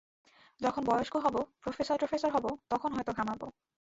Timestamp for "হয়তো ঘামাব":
2.93-3.41